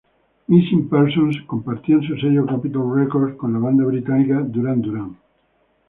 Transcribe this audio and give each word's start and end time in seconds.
Missing 0.47 0.89
Persons 0.89 1.39
compartían 1.45 2.01
su 2.01 2.15
sello 2.17 2.43
Capitol 2.47 2.91
Records 2.95 3.37
con 3.37 3.53
la 3.53 3.59
banda 3.59 3.83
británica 3.85 4.39
Duran 4.41 4.81
Duran. 4.81 5.15